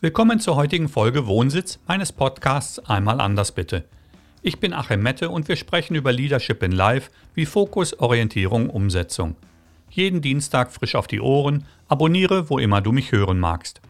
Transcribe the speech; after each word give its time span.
Willkommen 0.00 0.38
zur 0.38 0.54
heutigen 0.54 0.88
Folge 0.88 1.26
Wohnsitz 1.26 1.80
meines 1.88 2.12
Podcasts 2.12 2.78
Einmal 2.78 3.20
anders 3.20 3.50
bitte. 3.50 3.84
Ich 4.42 4.60
bin 4.60 4.72
Achim 4.72 5.02
Mette 5.02 5.28
und 5.28 5.48
wir 5.48 5.56
sprechen 5.56 5.96
über 5.96 6.12
Leadership 6.12 6.62
in 6.62 6.70
Life 6.70 7.10
wie 7.34 7.46
Fokus, 7.46 7.98
Orientierung, 7.98 8.70
Umsetzung. 8.70 9.34
Jeden 9.90 10.20
Dienstag 10.20 10.70
frisch 10.70 10.94
auf 10.94 11.08
die 11.08 11.20
Ohren, 11.20 11.64
abonniere, 11.88 12.48
wo 12.48 12.60
immer 12.60 12.80
du 12.80 12.92
mich 12.92 13.10
hören 13.10 13.40
magst. 13.40 13.80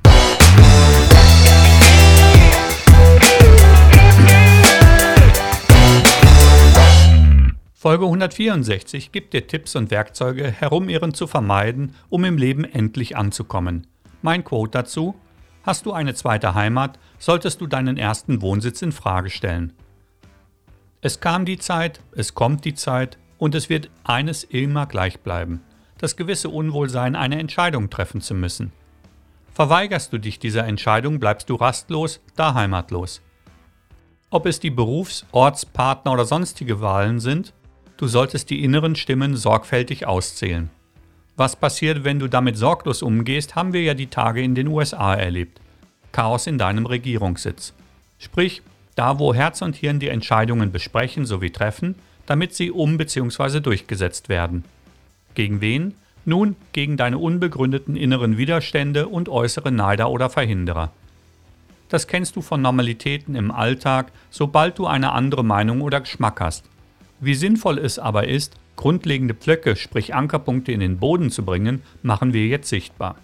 Folge 7.75 8.07
164 8.07 9.13
gibt 9.13 9.35
dir 9.35 9.47
Tipps 9.47 9.77
und 9.77 9.91
Werkzeuge, 9.91 10.51
Herumirren 10.51 11.13
zu 11.13 11.27
vermeiden, 11.27 11.95
um 12.09 12.25
im 12.25 12.39
Leben 12.39 12.65
endlich 12.65 13.15
anzukommen. 13.15 13.87
Mein 14.23 14.43
Quote 14.43 14.71
dazu: 14.71 15.15
Hast 15.69 15.85
du 15.85 15.93
eine 15.93 16.15
zweite 16.15 16.55
Heimat, 16.55 16.99
solltest 17.19 17.61
du 17.61 17.67
deinen 17.67 17.99
ersten 17.99 18.41
Wohnsitz 18.41 18.81
in 18.81 18.91
Frage 18.91 19.29
stellen. 19.29 19.75
Es 21.03 21.21
kam 21.21 21.45
die 21.45 21.59
Zeit, 21.59 22.01
es 22.13 22.35
kommt 22.35 22.65
die 22.65 22.73
Zeit 22.73 23.19
und 23.37 23.55
es 23.55 23.69
wird 23.69 23.91
eines 24.03 24.45
immer 24.45 24.87
gleich 24.87 25.21
bleiben: 25.21 25.61
das 25.99 26.17
gewisse 26.17 26.49
Unwohlsein, 26.49 27.15
eine 27.15 27.39
Entscheidung 27.39 27.91
treffen 27.91 28.23
zu 28.23 28.33
müssen. 28.33 28.73
Verweigerst 29.53 30.11
du 30.11 30.17
dich 30.17 30.39
dieser 30.39 30.65
Entscheidung, 30.65 31.21
bleibst 31.21 31.51
du 31.51 31.57
rastlos, 31.57 32.23
da 32.35 32.55
heimatlos. 32.55 33.21
Ob 34.31 34.47
es 34.47 34.61
die 34.61 34.71
Berufs-, 34.71 35.27
Orts-, 35.33 35.67
Partner- 35.67 36.13
oder 36.13 36.25
sonstige 36.25 36.81
Wahlen 36.81 37.21
sind, 37.21 37.53
Du 37.99 38.07
solltest 38.07 38.49
die 38.49 38.65
inneren 38.65 38.97
Stimmen 38.97 39.37
sorgfältig 39.37 40.07
auszählen. 40.07 40.71
Was 41.39 41.55
passiert, 41.55 42.03
wenn 42.03 42.19
du 42.19 42.27
damit 42.27 42.59
sorglos 42.59 43.01
umgehst, 43.01 43.55
haben 43.55 43.73
wir 43.73 43.81
ja 43.81 43.95
die 43.95 44.09
Tage 44.09 44.43
in 44.43 44.57
den 44.57 44.67
USA 44.67 45.15
erlebt. 45.15 45.61
Chaos 46.13 46.47
in 46.47 46.59
deinem 46.59 46.87
Regierungssitz. 46.87 47.73
Sprich, 48.19 48.63
da 48.95 49.19
wo 49.19 49.33
Herz 49.35 49.63
und 49.63 49.77
Hirn 49.77 50.01
die 50.01 50.09
Entscheidungen 50.09 50.73
besprechen 50.73 51.25
sowie 51.25 51.51
treffen, 51.51 51.95
damit 52.27 52.55
sie 52.55 52.71
um 52.71 52.99
bzw. 52.99 53.61
durchgesetzt 53.61 54.29
werden. 54.29 54.65
Gegen 55.35 55.61
wen? 55.61 55.95
Nun, 56.25 56.57
gegen 56.73 56.97
deine 56.97 57.19
unbegründeten 57.19 57.97
inneren 57.97 58.37
Widerstände 58.37 59.09
und 59.09 59.29
äußere 59.29 59.71
Neider 59.71 60.11
oder 60.11 60.29
Verhinderer. 60.29 60.91
Das 61.89 62.07
kennst 62.07 62.37
du 62.37 62.43
von 62.43 62.61
Normalitäten 62.61 63.35
im 63.35 63.51
Alltag, 63.51 64.13
sobald 64.31 64.79
du 64.79 64.87
eine 64.87 65.13
andere 65.13 65.45
Meinung 65.45 65.81
oder 65.81 66.01
Geschmack 66.01 66.41
hast. 66.41 66.65
Wie 67.21 67.35
sinnvoll 67.35 67.79
es 67.79 67.99
aber 67.99 68.29
ist, 68.29 68.57
grundlegende 68.77 69.35
Pflöcke, 69.35 69.75
sprich 69.75 70.15
Ankerpunkte 70.15 70.73
in 70.73 70.81
den 70.81 70.99
Boden 70.99 71.31
zu 71.31 71.45
bringen, 71.45 71.83
machen 72.03 72.33
wir 72.33 72.47
jetzt 72.47 72.69
sichtbar. 72.69 73.17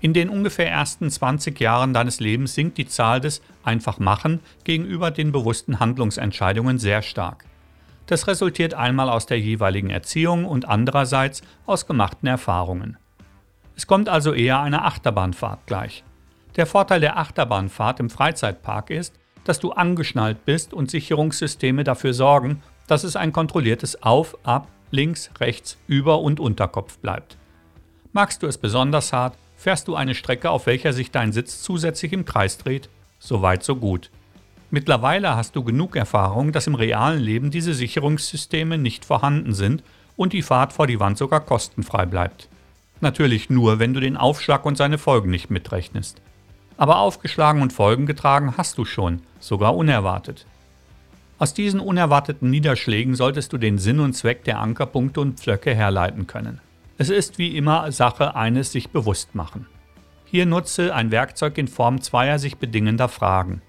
In 0.00 0.12
den 0.12 0.28
ungefähr 0.28 0.70
ersten 0.70 1.10
20 1.10 1.58
Jahren 1.58 1.92
deines 1.92 2.20
Lebens 2.20 2.54
sinkt 2.54 2.78
die 2.78 2.86
Zahl 2.86 3.20
des 3.20 3.42
einfach 3.64 3.98
machen 3.98 4.40
gegenüber 4.62 5.10
den 5.10 5.32
bewussten 5.32 5.80
Handlungsentscheidungen 5.80 6.78
sehr 6.78 7.02
stark. 7.02 7.44
Das 8.06 8.26
resultiert 8.26 8.74
einmal 8.74 9.10
aus 9.10 9.26
der 9.26 9.40
jeweiligen 9.40 9.90
Erziehung 9.90 10.44
und 10.44 10.68
andererseits 10.68 11.42
aus 11.66 11.86
gemachten 11.86 12.28
Erfahrungen. 12.28 12.96
Es 13.76 13.86
kommt 13.86 14.08
also 14.08 14.32
eher 14.32 14.60
einer 14.60 14.84
Achterbahnfahrt 14.84 15.66
gleich. 15.66 16.04
Der 16.56 16.66
Vorteil 16.66 17.00
der 17.00 17.18
Achterbahnfahrt 17.18 18.00
im 18.00 18.08
Freizeitpark 18.08 18.90
ist, 18.90 19.14
dass 19.44 19.60
du 19.60 19.72
angeschnallt 19.72 20.44
bist 20.44 20.72
und 20.72 20.90
Sicherungssysteme 20.90 21.84
dafür 21.84 22.14
sorgen, 22.14 22.62
dass 22.86 23.04
es 23.04 23.16
ein 23.16 23.32
kontrolliertes 23.32 24.02
Auf, 24.02 24.36
Ab, 24.42 24.68
Links, 24.90 25.30
Rechts, 25.38 25.76
Über- 25.86 26.20
und 26.20 26.40
Unterkopf 26.40 26.98
bleibt. 26.98 27.36
Magst 28.12 28.42
du 28.42 28.46
es 28.46 28.58
besonders 28.58 29.12
hart, 29.12 29.36
fährst 29.58 29.88
du 29.88 29.96
eine 29.96 30.14
Strecke, 30.14 30.48
auf 30.48 30.64
welcher 30.66 30.94
sich 30.94 31.10
dein 31.10 31.32
Sitz 31.32 31.60
zusätzlich 31.62 32.14
im 32.14 32.24
Kreis 32.24 32.56
dreht. 32.56 32.88
So 33.18 33.42
weit, 33.42 33.62
so 33.64 33.76
gut. 33.76 34.10
Mittlerweile 34.70 35.34
hast 35.34 35.56
du 35.56 35.64
genug 35.64 35.96
Erfahrung, 35.96 36.52
dass 36.52 36.66
im 36.66 36.74
realen 36.74 37.20
Leben 37.20 37.50
diese 37.50 37.74
Sicherungssysteme 37.74 38.78
nicht 38.78 39.04
vorhanden 39.04 39.52
sind 39.52 39.82
und 40.16 40.32
die 40.32 40.42
Fahrt 40.42 40.72
vor 40.72 40.86
die 40.86 41.00
Wand 41.00 41.18
sogar 41.18 41.40
kostenfrei 41.40 42.06
bleibt. 42.06 42.48
Natürlich 43.00 43.50
nur, 43.50 43.78
wenn 43.78 43.94
du 43.94 44.00
den 44.00 44.16
Aufschlag 44.16 44.64
und 44.64 44.76
seine 44.76 44.98
Folgen 44.98 45.30
nicht 45.30 45.50
mitrechnest. 45.50 46.20
Aber 46.76 46.98
aufgeschlagen 46.98 47.60
und 47.60 47.72
Folgen 47.72 48.06
getragen 48.06 48.54
hast 48.56 48.78
du 48.78 48.84
schon, 48.84 49.22
sogar 49.40 49.76
unerwartet. 49.76 50.46
Aus 51.38 51.54
diesen 51.54 51.80
unerwarteten 51.80 52.50
Niederschlägen 52.50 53.14
solltest 53.14 53.52
du 53.52 53.58
den 53.58 53.78
Sinn 53.78 54.00
und 54.00 54.14
Zweck 54.14 54.44
der 54.44 54.60
Ankerpunkte 54.60 55.20
und 55.20 55.40
Pflöcke 55.40 55.74
herleiten 55.74 56.26
können. 56.26 56.60
Es 57.00 57.10
ist 57.10 57.38
wie 57.38 57.56
immer 57.56 57.92
Sache 57.92 58.34
eines 58.34 58.72
sich 58.72 58.90
bewusst 58.90 59.36
machen. 59.36 59.66
Hier 60.24 60.46
nutze 60.46 60.92
ein 60.92 61.12
Werkzeug 61.12 61.56
in 61.56 61.68
Form 61.68 62.00
zweier 62.00 62.40
sich 62.40 62.56
bedingender 62.56 63.08
Fragen. 63.08 63.62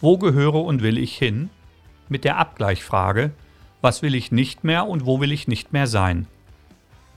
Wo 0.00 0.18
gehöre 0.18 0.64
und 0.64 0.82
will 0.82 0.98
ich 0.98 1.16
hin? 1.16 1.50
Mit 2.08 2.24
der 2.24 2.36
Abgleichfrage, 2.38 3.30
was 3.80 4.02
will 4.02 4.16
ich 4.16 4.32
nicht 4.32 4.64
mehr 4.64 4.88
und 4.88 5.06
wo 5.06 5.20
will 5.20 5.30
ich 5.30 5.46
nicht 5.46 5.72
mehr 5.72 5.86
sein? 5.86 6.26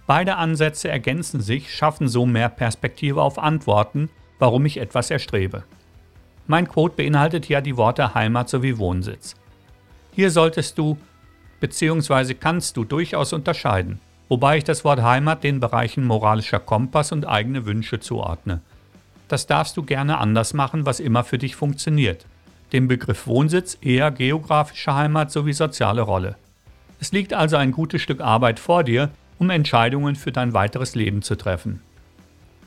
Beide 0.06 0.36
Ansätze 0.36 0.90
ergänzen 0.90 1.41
sich, 1.41 1.74
schaffen 1.74 2.08
so 2.08 2.28
mehr 2.28 2.50
Perspektive 2.50 3.24
auf 3.24 3.40
Antworten, 3.40 4.09
warum 4.38 4.68
ich 4.68 4.78
etwas 4.78 5.09
erstrebe. 5.09 5.64
Mein 6.46 6.68
Quote 6.68 6.96
beinhaltet 6.96 7.50
ja 7.50 7.62
die 7.62 7.78
Worte 7.78 8.14
Heimat 8.14 8.47
sowie 8.47 8.78
Wohnsitz. 8.78 9.36
Hier 10.14 10.30
solltest 10.30 10.78
du 10.78 10.97
bzw. 11.62 12.36
kannst 12.36 12.78
du 12.78 12.84
durchaus 12.84 13.34
unterscheiden, 13.34 14.00
wobei 14.29 14.57
ich 14.57 14.63
das 14.63 14.85
Wort 14.85 15.01
Heimat 15.01 15.44
den 15.44 15.59
Bereichen 15.59 16.06
moralischer 16.06 16.59
Kompass 16.59 17.12
und 17.12 17.28
eigene 17.28 17.66
Wünsche 17.66 18.00
zuordne. 18.00 18.62
Das 19.28 19.45
darfst 19.45 19.75
du 19.75 19.84
gerne 19.84 20.17
anders 20.17 20.53
machen, 20.53 20.85
was 20.85 21.01
immer 21.01 21.25
für 21.25 21.38
dich 21.38 21.57
funktioniert. 21.57 22.25
Dem 22.72 22.88
Begriff 22.88 23.28
Wohnsitz 23.28 23.78
eher 23.81 24.12
geografische 24.12 24.94
Heimat 24.95 25.31
sowie 25.31 25.53
soziale 25.53 26.01
Rolle. 26.01 26.35
Es 27.01 27.12
liegt 27.12 27.34
also 27.34 27.57
ein 27.57 27.72
gutes 27.72 28.01
Stück 28.01 28.22
Arbeit 28.22 28.59
vor 28.59 28.85
dir, 28.85 29.09
um 29.38 29.50
Entscheidungen 29.50 30.16
für 30.16 30.31
dein 30.31 30.53
weiteres 30.53 30.96
Leben 30.96 31.22
zu 31.22 31.35
treffen 31.35 31.81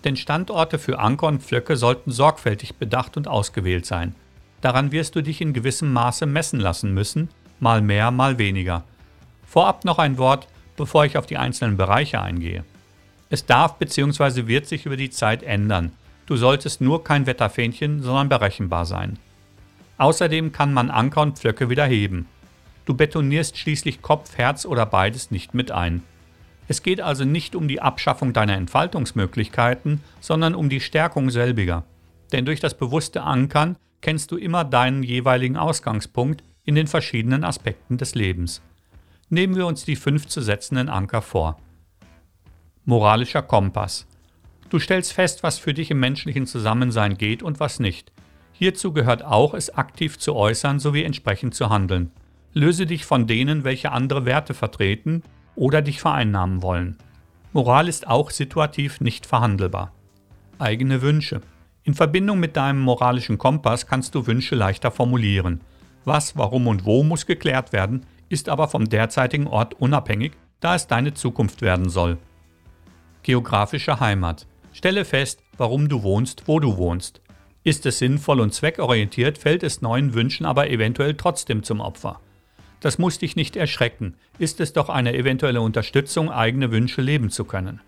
denn 0.05 0.17
Standorte 0.17 0.79
für 0.79 0.99
Anker 0.99 1.29
und 1.29 1.43
Pflöcke 1.43 1.77
sollten 1.77 2.11
sorgfältig 2.11 2.77
bedacht 2.77 3.17
und 3.17 3.29
ausgewählt 3.29 3.87
sein. 3.87 4.15
Daran 4.61 4.93
wirst 4.93 5.17
du 5.17 5.23
dich 5.23 5.41
in 5.41 5.53
gewissem 5.53 5.93
Maße 5.93 6.27
messen 6.27 6.61
lassen 6.61 6.93
müssen, 6.95 7.29
mal 7.61 7.81
mehr, 7.81 8.11
mal 8.11 8.39
weniger. 8.39 8.85
Vorab 9.47 9.85
noch 9.85 9.99
ein 9.99 10.19
Wort, 10.19 10.49
bevor 10.83 11.05
ich 11.05 11.17
auf 11.17 11.27
die 11.27 11.37
einzelnen 11.37 11.77
Bereiche 11.77 12.21
eingehe. 12.21 12.65
Es 13.31 13.47
darf 13.47 13.79
bzw. 13.79 14.49
wird 14.49 14.67
sich 14.67 14.85
über 14.85 14.97
die 14.97 15.11
Zeit 15.11 15.45
ändern. 15.45 15.93
Du 16.27 16.35
solltest 16.35 16.81
nur 16.81 17.05
kein 17.05 17.25
Wetterfähnchen, 17.27 18.03
sondern 18.03 18.29
berechenbar 18.29 18.85
sein. 18.85 19.17
Außerdem 19.99 20.51
kann 20.51 20.75
man 20.75 20.91
Anker 20.91 21.23
und 21.23 21.39
Pflöcke 21.39 21.71
wieder 21.71 21.87
heben. 21.87 22.27
Du 22.85 22.95
betonierst 22.95 23.59
schließlich 23.59 24.03
Kopf, 24.03 24.37
Herz 24.37 24.67
oder 24.67 24.85
beides 24.85 25.31
nicht 25.31 25.55
mit 25.55 25.71
ein. 25.71 26.03
Es 26.67 26.83
geht 26.83 27.01
also 27.01 27.25
nicht 27.25 27.55
um 27.55 27.69
die 27.69 27.81
Abschaffung 27.81 28.33
deiner 28.33 28.57
Entfaltungsmöglichkeiten, 28.57 30.01
sondern 30.19 30.57
um 30.57 30.69
die 30.69 30.81
Stärkung 30.81 31.31
selbiger. 31.31 31.85
Denn 32.33 32.45
durch 32.45 32.59
das 32.59 32.77
bewusste 32.77 33.23
Ankern 33.23 33.77
kennst 34.01 34.33
du 34.33 34.37
immer 34.37 34.65
deinen 34.65 35.05
jeweiligen 35.05 35.57
Ausgangspunkt 35.57 36.43
in 36.65 36.75
den 36.75 36.89
verschiedenen 36.89 37.45
Aspekten 37.45 37.99
des 37.99 38.17
Lebens. 38.17 38.63
Nehmen 39.33 39.57
wir 39.57 39.67
uns 39.67 39.87
die 39.87 39.97
fünf 39.97 40.27
zu 40.27 40.43
setzenden 40.43 40.91
Anker 40.91 41.23
vor. 41.23 41.57
Moralischer 42.85 43.41
Kompass. 43.41 44.07
Du 44.69 44.79
stellst 44.79 45.15
fest, 45.15 45.43
was 45.43 45.59
für 45.59 45.73
dich 45.73 45.91
im 45.91 46.01
menschlichen 46.01 46.47
Zusammensein 46.47 47.17
geht 47.17 47.43
und 47.43 47.59
was 47.59 47.81
nicht. 47.81 48.13
Hierzu 48.53 48.93
gehört 48.93 49.25
auch, 49.25 49.55
es 49.55 49.75
aktiv 49.75 50.19
zu 50.19 50.37
äußern 50.37 50.81
sowie 50.81 51.05
entsprechend 51.05 51.55
zu 51.55 51.71
handeln. 51.71 52.11
Löse 52.53 52.85
dich 52.85 53.07
von 53.07 53.27
denen, 53.27 53.65
welche 53.65 53.91
andere 53.91 54.27
Werte 54.27 54.53
vertreten 54.53 55.23
oder 55.57 55.81
dich 55.81 56.03
vereinnahmen 56.03 56.61
wollen. 56.61 56.99
Moral 57.55 57.89
ist 57.89 58.07
auch 58.07 58.29
situativ 58.29 59.01
nicht 59.01 59.25
verhandelbar. 59.25 59.95
Eigene 60.59 61.01
Wünsche. 61.01 61.41
In 61.85 61.95
Verbindung 61.95 62.39
mit 62.39 62.55
deinem 62.55 62.83
moralischen 62.83 63.39
Kompass 63.39 63.87
kannst 63.87 64.15
du 64.15 64.27
Wünsche 64.27 64.57
leichter 64.57 64.91
formulieren. 64.91 65.63
Was, 66.05 66.37
warum 66.37 66.67
und 66.67 66.85
wo 66.85 67.03
muss 67.03 67.25
geklärt 67.25 67.73
werden, 67.73 68.05
ist 68.33 68.49
aber 68.49 68.67
vom 68.67 68.89
derzeitigen 68.89 69.47
Ort 69.47 69.75
unabhängig, 69.75 70.33
da 70.61 70.75
es 70.75 70.87
deine 70.87 71.13
Zukunft 71.13 71.61
werden 71.61 71.91
soll. 71.91 72.17
Geografische 73.23 74.01
Heimat. 74.01 74.47
Stelle 74.73 75.05
fest, 75.05 75.43
warum 75.59 75.89
du 75.89 76.03
wohnst, 76.03 76.45
wo 76.49 76.59
du 76.59 76.79
wohnst. 76.79 77.21
Ist 77.63 77.85
es 77.85 77.99
sinnvoll 77.99 78.41
und 78.41 78.55
zweckorientiert, 78.55 79.37
fällt 79.37 79.63
es 79.63 79.83
neuen 79.83 80.15
Wünschen 80.15 80.47
aber 80.47 80.71
eventuell 80.71 81.15
trotzdem 81.15 81.63
zum 81.63 81.81
Opfer. 81.81 82.21
Das 82.81 82.99
muss 82.99 83.19
dich 83.19 83.37
nicht 83.37 83.55
erschrecken, 83.55 84.17
ist 84.39 84.61
es 84.61 84.73
doch 84.73 84.89
eine 84.89 85.15
eventuelle 85.15 85.61
Unterstützung, 85.61 86.31
eigene 86.31 86.73
Wünsche 86.73 87.03
leben 87.03 87.31
zu 87.31 87.45
können. 87.45 87.81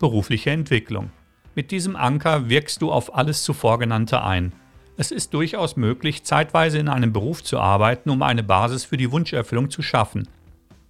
Berufliche 0.00 0.50
Entwicklung. 0.50 1.10
Mit 1.54 1.70
diesem 1.70 1.94
Anker 1.94 2.48
wirkst 2.48 2.80
du 2.82 2.90
auf 2.90 3.14
alles 3.14 3.44
zuvor 3.44 3.78
genannte 3.78 4.22
ein. 4.22 4.52
Es 5.00 5.12
ist 5.12 5.32
durchaus 5.32 5.76
möglich, 5.76 6.24
zeitweise 6.24 6.78
in 6.78 6.88
einem 6.88 7.12
Beruf 7.12 7.44
zu 7.44 7.60
arbeiten, 7.60 8.10
um 8.10 8.20
eine 8.20 8.42
Basis 8.42 8.84
für 8.84 8.96
die 8.96 9.12
Wunscherfüllung 9.12 9.70
zu 9.70 9.80
schaffen. 9.80 10.26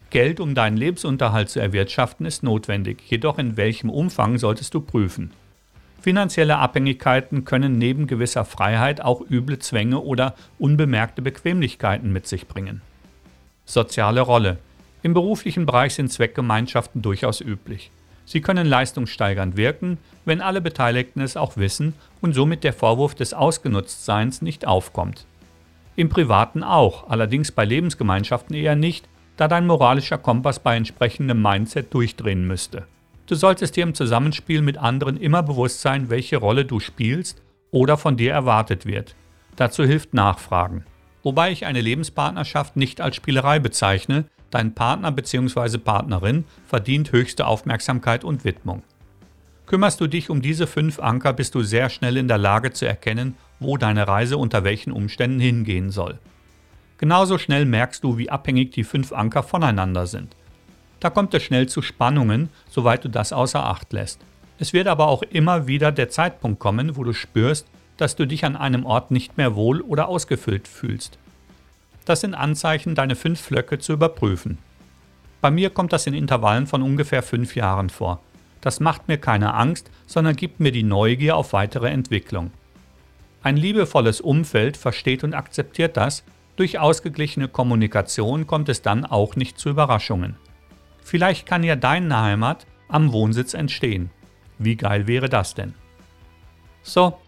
Geld, 0.08 0.40
um 0.40 0.54
deinen 0.54 0.78
Lebensunterhalt 0.78 1.50
zu 1.50 1.60
erwirtschaften, 1.60 2.24
ist 2.24 2.42
notwendig, 2.42 3.02
jedoch 3.04 3.36
in 3.38 3.58
welchem 3.58 3.90
Umfang 3.90 4.38
solltest 4.38 4.72
du 4.72 4.80
prüfen. 4.80 5.32
Finanzielle 6.00 6.56
Abhängigkeiten 6.56 7.44
können 7.44 7.76
neben 7.76 8.06
gewisser 8.06 8.46
Freiheit 8.46 9.02
auch 9.02 9.20
üble 9.28 9.58
Zwänge 9.58 10.00
oder 10.00 10.34
unbemerkte 10.58 11.20
Bequemlichkeiten 11.20 12.10
mit 12.10 12.26
sich 12.26 12.48
bringen. 12.48 12.80
Soziale 13.66 14.22
Rolle. 14.22 14.56
Im 15.02 15.12
beruflichen 15.12 15.66
Bereich 15.66 15.94
sind 15.94 16.10
Zweckgemeinschaften 16.10 17.02
durchaus 17.02 17.42
üblich. 17.42 17.90
Sie 18.28 18.42
können 18.42 18.66
leistungssteigernd 18.66 19.56
wirken, 19.56 19.96
wenn 20.26 20.42
alle 20.42 20.60
Beteiligten 20.60 21.22
es 21.22 21.38
auch 21.38 21.56
wissen 21.56 21.94
und 22.20 22.34
somit 22.34 22.62
der 22.62 22.74
Vorwurf 22.74 23.14
des 23.14 23.32
Ausgenutztseins 23.32 24.42
nicht 24.42 24.66
aufkommt. 24.66 25.24
Im 25.96 26.10
Privaten 26.10 26.62
auch, 26.62 27.08
allerdings 27.08 27.52
bei 27.52 27.64
Lebensgemeinschaften 27.64 28.54
eher 28.54 28.76
nicht, 28.76 29.08
da 29.38 29.48
dein 29.48 29.66
moralischer 29.66 30.18
Kompass 30.18 30.58
bei 30.58 30.76
entsprechendem 30.76 31.40
Mindset 31.40 31.94
durchdrehen 31.94 32.46
müsste. 32.46 32.86
Du 33.24 33.34
solltest 33.34 33.76
dir 33.76 33.84
im 33.84 33.94
Zusammenspiel 33.94 34.60
mit 34.60 34.76
anderen 34.76 35.16
immer 35.16 35.42
bewusst 35.42 35.80
sein, 35.80 36.10
welche 36.10 36.36
Rolle 36.36 36.66
du 36.66 36.80
spielst 36.80 37.40
oder 37.70 37.96
von 37.96 38.18
dir 38.18 38.32
erwartet 38.32 38.84
wird. 38.84 39.14
Dazu 39.56 39.84
hilft 39.84 40.12
Nachfragen. 40.12 40.84
Wobei 41.22 41.50
ich 41.50 41.64
eine 41.64 41.80
Lebenspartnerschaft 41.80 42.76
nicht 42.76 43.00
als 43.00 43.16
Spielerei 43.16 43.58
bezeichne, 43.58 44.26
dein 44.50 44.74
Partner 44.74 45.12
bzw. 45.12 45.78
Partnerin 45.78 46.44
verdient 46.66 47.12
höchste 47.12 47.46
Aufmerksamkeit 47.46 48.24
und 48.24 48.44
Widmung. 48.44 48.82
Kümmerst 49.66 50.00
du 50.00 50.06
dich 50.06 50.30
um 50.30 50.40
diese 50.40 50.66
fünf 50.66 50.98
Anker, 50.98 51.34
bist 51.34 51.54
du 51.54 51.62
sehr 51.62 51.90
schnell 51.90 52.16
in 52.16 52.28
der 52.28 52.38
Lage 52.38 52.72
zu 52.72 52.86
erkennen, 52.86 53.36
wo 53.60 53.76
deine 53.76 54.08
Reise 54.08 54.38
unter 54.38 54.64
welchen 54.64 54.92
Umständen 54.92 55.40
hingehen 55.40 55.90
soll. 55.90 56.18
Genauso 56.96 57.38
schnell 57.38 57.64
merkst 57.64 58.02
du, 58.02 58.16
wie 58.16 58.30
abhängig 58.30 58.72
die 58.72 58.84
fünf 58.84 59.12
Anker 59.12 59.42
voneinander 59.42 60.06
sind. 60.06 60.34
Da 61.00 61.10
kommt 61.10 61.34
es 61.34 61.42
schnell 61.42 61.68
zu 61.68 61.82
Spannungen, 61.82 62.48
soweit 62.70 63.04
du 63.04 63.08
das 63.08 63.32
außer 63.32 63.64
Acht 63.64 63.92
lässt. 63.92 64.20
Es 64.58 64.72
wird 64.72 64.88
aber 64.88 65.06
auch 65.06 65.22
immer 65.22 65.66
wieder 65.66 65.92
der 65.92 66.08
Zeitpunkt 66.08 66.58
kommen, 66.58 66.96
wo 66.96 67.04
du 67.04 67.12
spürst, 67.12 67.66
dass 67.98 68.16
du 68.16 68.26
dich 68.26 68.44
an 68.44 68.56
einem 68.56 68.84
Ort 68.84 69.10
nicht 69.10 69.36
mehr 69.36 69.54
wohl 69.54 69.80
oder 69.80 70.08
ausgefüllt 70.08 70.66
fühlst. 70.66 71.18
Das 72.08 72.22
sind 72.22 72.34
Anzeichen, 72.34 72.94
deine 72.94 73.16
fünf 73.16 73.38
Flöcke 73.38 73.78
zu 73.80 73.92
überprüfen. 73.92 74.56
Bei 75.42 75.50
mir 75.50 75.68
kommt 75.68 75.92
das 75.92 76.06
in 76.06 76.14
Intervallen 76.14 76.66
von 76.66 76.80
ungefähr 76.80 77.22
fünf 77.22 77.54
Jahren 77.54 77.90
vor. 77.90 78.22
Das 78.62 78.80
macht 78.80 79.08
mir 79.08 79.18
keine 79.18 79.52
Angst, 79.52 79.90
sondern 80.06 80.34
gibt 80.34 80.58
mir 80.58 80.72
die 80.72 80.84
Neugier 80.84 81.36
auf 81.36 81.52
weitere 81.52 81.90
Entwicklung. 81.90 82.50
Ein 83.42 83.58
liebevolles 83.58 84.22
Umfeld 84.22 84.78
versteht 84.78 85.22
und 85.22 85.34
akzeptiert 85.34 85.98
das 85.98 86.24
durch 86.56 86.78
ausgeglichene 86.78 87.46
Kommunikation 87.46 88.46
kommt 88.46 88.70
es 88.70 88.80
dann 88.80 89.04
auch 89.04 89.36
nicht 89.36 89.58
zu 89.58 89.68
Überraschungen. 89.68 90.36
Vielleicht 91.04 91.44
kann 91.44 91.62
ja 91.62 91.76
deine 91.76 92.22
Heimat 92.22 92.66
am 92.88 93.12
Wohnsitz 93.12 93.52
entstehen. 93.52 94.08
Wie 94.58 94.76
geil 94.76 95.06
wäre 95.06 95.28
das 95.28 95.54
denn? 95.54 95.74
So, 96.82 97.18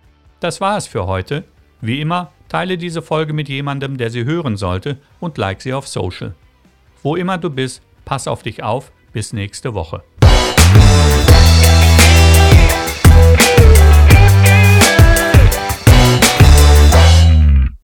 das 0.40 0.62
war 0.62 0.78
es 0.78 0.86
für 0.86 1.06
heute. 1.06 1.44
Wie 1.80 2.00
immer, 2.00 2.32
teile 2.48 2.76
diese 2.76 3.02
Folge 3.02 3.32
mit 3.32 3.48
jemandem, 3.48 3.96
der 3.96 4.10
sie 4.10 4.24
hören 4.24 4.56
sollte 4.56 4.98
und 5.18 5.38
like 5.38 5.62
sie 5.62 5.72
auf 5.72 5.88
Social. 5.88 6.34
Wo 7.02 7.16
immer 7.16 7.38
du 7.38 7.48
bist, 7.50 7.82
pass 8.04 8.28
auf 8.28 8.42
dich 8.42 8.62
auf. 8.62 8.92
Bis 9.12 9.32
nächste 9.32 9.74
Woche. 9.74 10.04